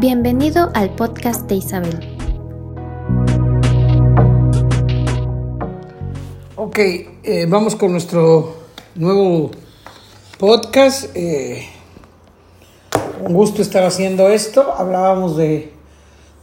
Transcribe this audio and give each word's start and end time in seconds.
Bienvenido 0.00 0.72
al 0.74 0.90
podcast 0.96 1.48
de 1.48 1.54
Isabel. 1.54 2.18
Ok, 6.56 6.78
eh, 6.78 7.46
vamos 7.48 7.76
con 7.76 7.92
nuestro 7.92 8.56
nuevo 8.96 9.52
podcast. 10.38 11.14
Eh, 11.14 11.68
un 13.20 13.32
gusto 13.32 13.62
estar 13.62 13.84
haciendo 13.84 14.28
esto. 14.28 14.74
Hablábamos 14.76 15.36
de, 15.36 15.72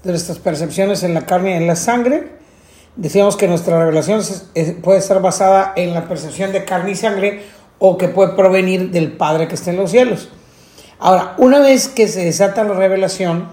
de 0.04 0.10
nuestras 0.10 0.40
percepciones 0.40 1.04
en 1.04 1.14
la 1.14 1.26
carne 1.26 1.52
y 1.52 1.56
en 1.56 1.68
la 1.68 1.76
sangre. 1.76 2.30
Decíamos 2.96 3.36
que 3.36 3.50
nuestra 3.50 3.78
revelación 3.78 4.22
puede 4.82 5.00
estar 5.00 5.22
basada 5.22 5.74
en 5.76 5.94
la 5.94 6.08
percepción 6.08 6.54
de 6.54 6.64
carne 6.64 6.92
y 6.92 6.96
sangre 6.96 7.44
o 7.78 7.98
que 7.98 8.08
puede 8.08 8.36
provenir 8.36 8.92
del 8.92 9.12
Padre 9.12 9.50
que 9.50 9.56
está 9.56 9.72
en 9.72 9.78
los 9.78 9.92
cielos. 9.92 10.30
Ahora, 11.04 11.34
una 11.40 11.58
vez 11.58 11.88
que 11.88 12.08
se 12.08 12.23
desata 12.23 12.64
la 12.64 12.76
revelación, 12.76 13.48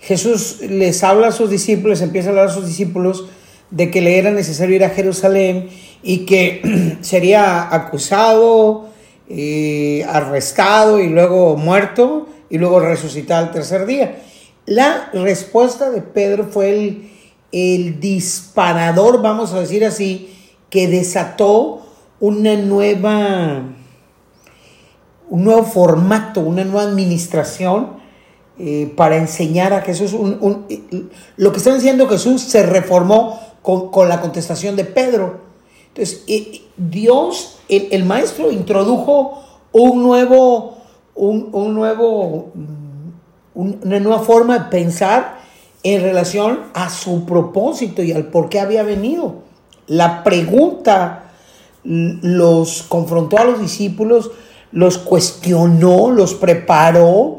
Jesús 0.00 0.60
les 0.62 1.04
habla 1.04 1.28
a 1.28 1.32
sus 1.32 1.50
discípulos, 1.50 2.00
empieza 2.00 2.28
a 2.28 2.30
hablar 2.30 2.46
a 2.46 2.52
sus 2.52 2.66
discípulos 2.66 3.26
de 3.70 3.90
que 3.90 4.00
le 4.00 4.16
era 4.16 4.30
necesario 4.30 4.74
ir 4.74 4.84
a 4.84 4.88
Jerusalén 4.88 5.68
y 6.02 6.24
que 6.24 6.96
sería 7.02 7.74
acusado, 7.74 8.88
eh, 9.28 10.06
arrestado 10.08 10.98
y 10.98 11.10
luego 11.10 11.58
muerto 11.58 12.26
y 12.48 12.56
luego 12.56 12.80
resucitado 12.80 13.44
al 13.44 13.52
tercer 13.52 13.84
día. 13.84 14.22
La 14.64 15.10
respuesta 15.12 15.90
de 15.90 16.00
Pedro 16.00 16.44
fue 16.44 16.70
el, 16.70 17.10
el 17.52 18.00
disparador, 18.00 19.20
vamos 19.20 19.52
a 19.52 19.60
decir 19.60 19.84
así, 19.84 20.34
que 20.70 20.88
desató 20.88 21.86
una 22.18 22.56
nueva 22.56 23.74
un 25.30 25.44
nuevo 25.44 25.64
formato, 25.64 26.40
una 26.40 26.64
nueva 26.64 26.82
administración 26.82 28.04
eh, 28.58 28.92
para 28.96 29.16
enseñar 29.16 29.72
a 29.72 29.80
Jesús. 29.80 30.12
Un, 30.12 30.66
lo 31.36 31.52
que 31.52 31.58
está 31.58 31.74
diciendo 31.74 32.08
Jesús 32.08 32.42
se 32.42 32.62
reformó 32.62 33.40
con, 33.62 34.08
la 34.08 34.20
contestación 34.20 34.76
de 34.76 34.84
Pedro. 34.84 35.40
Entonces, 35.88 36.24
eh, 36.26 36.62
Dios, 36.76 37.58
el, 37.68 38.04
maestro, 38.04 38.50
introdujo 38.50 39.42
un 39.72 40.02
nuevo, 40.02 40.76
un, 41.14 41.74
nuevo, 41.74 42.52
mm, 42.54 43.82
una 43.82 44.00
nueva 44.00 44.20
forma 44.20 44.58
de 44.58 44.70
pensar 44.70 45.38
en 45.82 46.02
relación 46.02 46.60
a 46.74 46.90
su 46.90 47.24
propósito 47.24 48.02
y 48.02 48.12
al 48.12 48.26
por 48.26 48.48
qué 48.48 48.60
había 48.60 48.82
venido. 48.82 49.42
La 49.86 50.22
pregunta 50.24 51.32
los 51.84 52.82
confrontó 52.84 53.38
a 53.38 53.44
los 53.44 53.60
discípulos 53.60 54.30
los 54.74 54.98
cuestionó, 54.98 56.10
los 56.10 56.34
preparó 56.34 57.38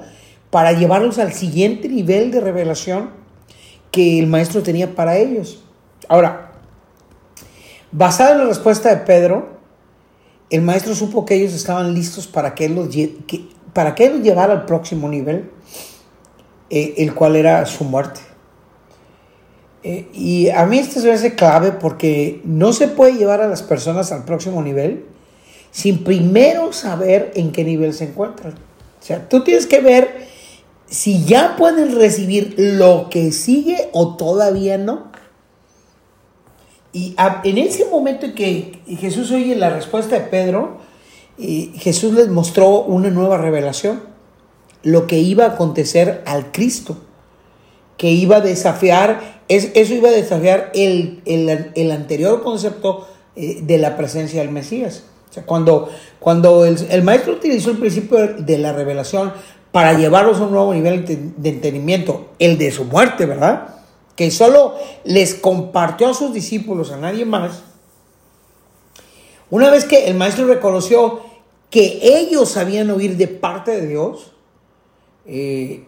para 0.49 0.71
llevarlos 0.71 1.19
al 1.19 1.33
siguiente 1.33 1.89
nivel 1.89 2.31
de 2.31 2.39
revelación 2.39 3.09
que 3.91 4.17
el 4.19 4.27
maestro 4.27 4.63
tenía 4.63 4.95
para 4.95 5.17
ellos. 5.17 5.61
Ahora, 6.07 6.53
basado 7.91 8.31
en 8.31 8.37
la 8.39 8.45
respuesta 8.45 8.89
de 8.89 9.01
Pedro, 9.01 9.49
el 10.49 10.61
maestro 10.61 10.95
supo 10.95 11.25
que 11.25 11.35
ellos 11.35 11.53
estaban 11.53 11.93
listos 11.93 12.25
para 12.25 12.55
que 12.55 12.65
él 12.65 12.75
los, 12.75 12.87
para 13.73 13.95
que 13.95 14.07
llevara 14.21 14.53
al 14.53 14.65
próximo 14.65 15.09
nivel, 15.09 15.51
eh, 16.69 16.93
el 16.97 17.13
cual 17.13 17.35
era 17.35 17.65
su 17.65 17.83
muerte. 17.83 18.21
Eh, 19.83 20.07
y 20.13 20.49
a 20.51 20.65
mí 20.65 20.79
esto 20.79 21.01
se 21.01 21.07
me 21.07 21.13
hace 21.13 21.35
clave 21.35 21.73
porque 21.73 22.39
no 22.45 22.71
se 22.71 22.87
puede 22.87 23.15
llevar 23.17 23.41
a 23.41 23.47
las 23.47 23.61
personas 23.61 24.13
al 24.13 24.23
próximo 24.23 24.61
nivel 24.63 25.05
sin 25.75 26.05
primero 26.05 26.71
saber 26.71 27.33
en 27.35 27.51
qué 27.51 27.65
nivel 27.65 27.93
se 27.93 28.05
encuentran. 28.05 28.53
O 28.53 29.05
sea, 29.05 29.27
tú 29.27 29.43
tienes 29.43 29.67
que 29.67 29.81
ver 29.81 30.25
si 30.87 31.25
ya 31.25 31.57
pueden 31.57 31.93
recibir 31.97 32.55
lo 32.57 33.09
que 33.09 33.33
sigue 33.33 33.89
o 33.91 34.15
todavía 34.15 34.77
no. 34.77 35.11
Y 36.93 37.13
en 37.19 37.57
ese 37.57 37.83
momento 37.83 38.25
en 38.25 38.35
que 38.35 38.79
Jesús 38.87 39.31
oye 39.31 39.53
la 39.57 39.69
respuesta 39.69 40.15
de 40.15 40.21
Pedro, 40.21 40.77
Jesús 41.37 42.13
les 42.13 42.29
mostró 42.29 42.83
una 42.83 43.09
nueva 43.09 43.37
revelación, 43.37 44.01
lo 44.81 45.07
que 45.07 45.19
iba 45.19 45.43
a 45.43 45.49
acontecer 45.55 46.23
al 46.25 46.53
Cristo, 46.53 46.95
que 47.97 48.11
iba 48.11 48.37
a 48.37 48.41
desafiar, 48.41 49.41
eso 49.49 49.93
iba 49.93 50.07
a 50.07 50.13
desafiar 50.13 50.71
el, 50.73 51.21
el 51.25 51.91
anterior 51.91 52.43
concepto 52.43 53.05
eh, 53.35 53.59
de 53.61 53.77
la 53.77 53.97
presencia 53.97 54.39
del 54.39 54.51
Mesías 54.51 55.03
cuando, 55.43 55.89
cuando 56.19 56.65
el, 56.65 57.03
maestro 57.03 57.33
utilizó 57.33 57.71
el 57.71 57.77
principio 57.77 58.35
de 58.37 58.57
la 58.57 58.73
revelación 58.73 59.33
para 59.71 59.93
llevarlos 59.93 60.39
a 60.39 60.43
un 60.43 60.51
nuevo 60.51 60.73
nivel 60.73 61.05
de, 61.05 61.49
entendimiento, 61.49 62.27
el 62.39 62.57
de 62.57 62.71
su 62.71 62.85
muerte, 62.85 63.25
¿verdad? 63.25 63.75
Que 64.15 64.31
solo 64.31 64.75
les 65.03 65.35
compartió 65.35 66.09
a 66.09 66.13
sus 66.13 66.33
discípulos, 66.33 66.91
a 66.91 66.97
nadie 66.97 67.25
más. 67.25 67.63
Una 69.49 69.69
vez 69.69 69.85
que 69.85 70.07
el 70.07 70.15
maestro 70.15 70.47
reconoció 70.47 71.21
que 71.69 71.99
ellos 72.01 72.49
sabían 72.49 72.89
oír 72.89 73.17
de 73.17 73.27
parte 73.27 73.71
de 73.71 73.87
Dios, 73.87 74.31
eh, 75.25 75.83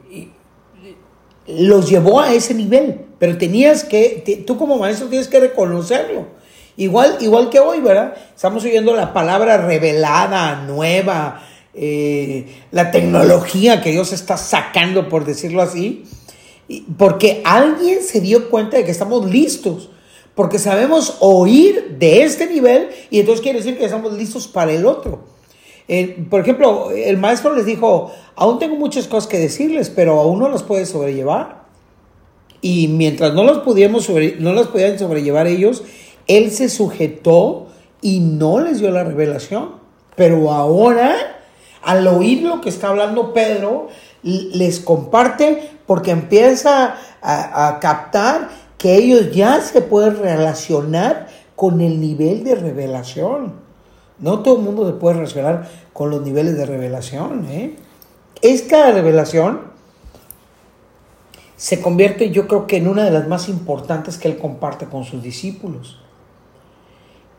los 1.47 1.90
llevó 1.90 2.19
a 2.19 2.34
ese 2.34 2.53
nivel. 2.53 3.06
Pero 3.19 3.38
tenías 3.38 3.84
que, 3.84 4.44
tú 4.46 4.57
como 4.57 4.78
maestro 4.78 5.07
tienes 5.07 5.28
que 5.28 5.40
reconocerlo. 5.40 6.28
Igual, 6.77 7.17
igual 7.21 7.49
que 7.49 7.59
hoy, 7.59 7.81
¿verdad? 7.81 8.13
Estamos 8.35 8.63
oyendo 8.63 8.95
la 8.95 9.11
palabra 9.11 9.57
revelada, 9.57 10.61
nueva, 10.61 11.43
eh, 11.73 12.45
la 12.71 12.91
tecnología 12.91 13.81
que 13.81 13.91
Dios 13.91 14.13
está 14.13 14.38
sacando, 14.38 15.09
por 15.09 15.25
decirlo 15.25 15.63
así, 15.63 16.05
porque 16.97 17.41
alguien 17.43 18.03
se 18.03 18.21
dio 18.21 18.51
cuenta 18.51 18.77
de 18.77 18.85
que 18.85 18.91
estamos 18.91 19.25
listos, 19.25 19.89
porque 20.35 20.59
sabemos 20.59 21.17
oír 21.19 21.97
de 21.97 22.21
este 22.21 22.45
nivel 22.45 22.89
y 23.09 23.21
entonces 23.21 23.41
quiere 23.41 23.57
decir 23.57 23.77
que 23.77 23.85
estamos 23.85 24.13
listos 24.13 24.47
para 24.47 24.71
el 24.71 24.85
otro. 24.85 25.23
Eh, 25.88 26.25
por 26.29 26.41
ejemplo, 26.41 26.91
el 26.91 27.17
maestro 27.17 27.55
les 27.55 27.65
dijo, 27.65 28.11
aún 28.35 28.59
tengo 28.59 28.75
muchas 28.75 29.07
cosas 29.07 29.27
que 29.27 29.39
decirles, 29.39 29.89
pero 29.89 30.19
aún 30.19 30.38
no 30.38 30.47
las 30.47 30.61
puede 30.61 30.85
sobrellevar. 30.85 31.65
Y 32.61 32.88
mientras 32.88 33.33
no 33.33 33.44
las, 33.44 33.59
pudiéramos 33.59 34.09
no 34.39 34.53
las 34.53 34.67
pudieran 34.67 34.99
sobrellevar 34.99 35.47
ellos, 35.47 35.83
él 36.27 36.51
se 36.51 36.69
sujetó 36.69 37.67
y 38.01 38.19
no 38.19 38.59
les 38.59 38.79
dio 38.79 38.91
la 38.91 39.03
revelación. 39.03 39.71
Pero 40.15 40.51
ahora, 40.51 41.15
al 41.81 42.07
oír 42.07 42.43
lo 42.43 42.61
que 42.61 42.69
está 42.69 42.89
hablando 42.89 43.33
Pedro, 43.33 43.88
les 44.23 44.79
comparte 44.79 45.71
porque 45.85 46.11
empieza 46.11 46.97
a, 47.21 47.79
captar 47.79 48.49
que 48.77 48.95
ellos 48.95 49.33
ya 49.33 49.61
se 49.61 49.81
pueden 49.81 50.17
relacionar 50.17 51.27
con 51.55 51.81
el 51.81 51.99
nivel 51.99 52.44
de 52.44 52.55
revelación. 52.55 53.53
No 54.19 54.39
todo 54.39 54.57
el 54.57 54.63
mundo 54.63 54.85
se 54.88 54.94
puede 54.94 55.15
relacionar 55.15 55.67
con 55.94 56.09
los 56.09 56.21
niveles 56.21 56.57
de 56.57 56.65
revelación. 56.65 57.45
¿eh? 57.49 57.75
Esta 58.41 58.91
revelación 58.91 59.61
se 61.55 61.81
convierte 61.81 62.29
yo 62.29 62.47
creo 62.47 62.67
que 62.67 62.77
en 62.77 62.88
una 62.88 63.03
de 63.03 63.11
las 63.11 63.27
más 63.27 63.49
importantes 63.49 64.17
que 64.17 64.27
él 64.27 64.38
comparte 64.38 64.85
con 64.85 65.05
sus 65.05 65.23
discípulos 65.23 65.99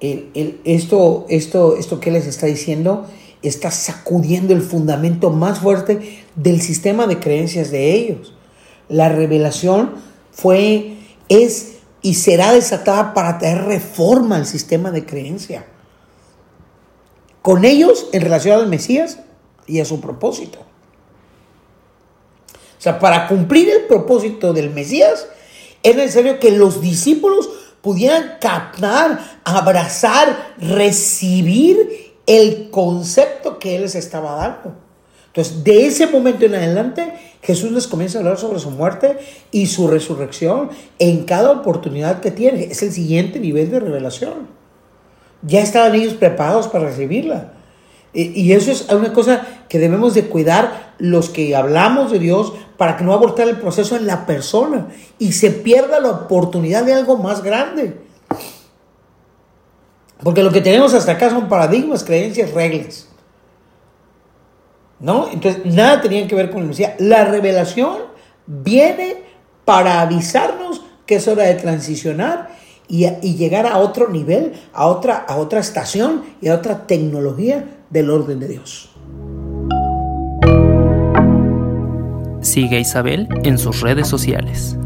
esto, 0.01 1.27
esto, 1.29 1.77
esto 1.77 2.01
que 2.01 2.11
les 2.11 2.27
está 2.27 2.47
diciendo 2.47 3.07
está 3.43 3.71
sacudiendo 3.71 4.53
el 4.53 4.63
fundamento 4.63 5.31
más 5.31 5.61
fuerte 5.61 6.25
del 6.35 6.61
sistema 6.61 7.07
de 7.07 7.19
creencias 7.21 7.71
de 7.71 7.95
ellos. 7.95 8.35
La 8.89 9.09
revelación 9.09 9.95
fue, 10.33 10.97
es 11.29 11.79
y 12.03 12.15
será 12.15 12.53
desatada 12.53 13.13
para 13.13 13.39
traer 13.39 13.65
reforma 13.65 14.37
al 14.37 14.47
sistema 14.47 14.91
de 14.91 15.05
creencia. 15.05 15.67
Con 17.43 17.65
ellos 17.65 18.07
en 18.13 18.23
relación 18.23 18.61
al 18.61 18.69
Mesías 18.69 19.19
y 19.67 19.81
a 19.81 19.85
su 19.85 20.01
propósito. 20.01 20.61
O 22.79 22.81
sea, 22.81 22.99
para 23.01 23.27
cumplir 23.27 23.69
el 23.71 23.87
propósito 23.87 24.53
del 24.53 24.71
Mesías 24.71 25.27
es 25.83 25.97
necesario 25.97 26.39
que 26.39 26.53
los 26.53 26.81
discípulos 26.81 27.49
pudieran 27.81 28.37
captar, 28.41 29.19
abrazar, 29.45 30.55
recibir 30.59 32.15
el 32.27 32.71
concepto 32.71 33.59
que 33.59 33.77
Él 33.77 33.83
les 33.83 33.95
estaba 33.95 34.37
dando. 34.37 34.77
Entonces, 35.29 35.63
de 35.65 35.87
ese 35.87 36.07
momento 36.07 36.45
en 36.45 36.55
adelante, 36.55 37.13
Jesús 37.43 37.71
les 37.71 37.87
comienza 37.87 38.19
a 38.19 38.21
hablar 38.21 38.39
sobre 38.39 38.59
su 38.59 38.71
muerte 38.71 39.19
y 39.53 39.67
su 39.67 39.87
resurrección 39.87 40.71
en 40.99 41.25
cada 41.25 41.53
oportunidad 41.53 42.21
que 42.21 42.31
tiene. 42.31 42.65
Es 42.65 42.83
el 42.83 42.93
siguiente 42.93 43.39
nivel 43.39 43.71
de 43.71 43.81
revelación. 43.81 44.49
Ya 45.43 45.61
estaban 45.61 45.95
ellos 45.95 46.15
preparados 46.15 46.67
para 46.69 46.87
recibirla. 46.87 47.53
Y 48.13 48.53
eso 48.53 48.73
es 48.73 48.89
una 48.91 49.13
cosa 49.13 49.47
que 49.69 49.79
debemos 49.79 50.15
de 50.15 50.25
cuidar 50.25 50.95
los 50.99 51.29
que 51.29 51.55
hablamos 51.55 52.11
de 52.11 52.19
Dios 52.19 52.55
para 52.79 52.97
que 52.97 53.05
no 53.05 53.13
abortar 53.13 53.47
el 53.49 53.59
proceso 53.59 53.97
en 53.97 54.07
la 54.07 54.25
persona 54.25 54.87
y 55.19 55.33
se 55.33 55.51
pierda 55.51 56.01
la 56.01 56.11
oportunidad 56.11 56.85
de 56.85 56.95
algo 56.95 57.19
más 57.19 57.43
grande. 57.43 58.01
Porque 60.23 60.43
lo 60.43 60.51
que 60.51 60.63
tenemos 60.63 60.95
hasta 60.95 61.13
acá 61.13 61.29
son 61.29 61.49
paradigmas, 61.49 62.05
creencias, 62.05 62.53
reglas. 62.53 63.09
¿no? 65.01 65.29
Entonces, 65.31 65.65
nada 65.67 66.01
tenía 66.01 66.27
que 66.27 66.35
ver 66.35 66.51
con 66.51 66.63
el 66.63 66.69
Mesías. 66.69 66.95
La 66.99 67.25
revelación 67.25 67.99
viene 68.47 69.25
para 69.65 70.01
avisarnos 70.01 70.83
que 71.05 71.17
es 71.17 71.29
hora 71.29 71.45
de 71.45 71.55
transicionar 71.55 72.51
y, 72.87 73.07
y, 73.07 73.37
llegar 73.37 73.67
a 73.67 73.79
otro 73.79 74.09
nivel, 74.09 74.55
a 74.73 74.87
otra, 74.87 75.17
a 75.17 75.37
otra 75.37 75.61
estación 75.61 76.25
y 76.41 76.49
a 76.49 76.55
otra 76.55 76.87
tecnología 76.87 77.83
del 77.91 78.11
orden 78.11 78.41
de 78.41 78.49
Dios. 78.49 78.88
Sigue 82.59 82.79
a 82.79 82.81
Isabel 82.81 83.29
en 83.45 83.57
sus 83.57 83.83
redes 83.83 84.09
sociales. 84.09 84.77